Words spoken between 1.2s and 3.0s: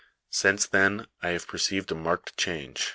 I have perceived a marked change, in it.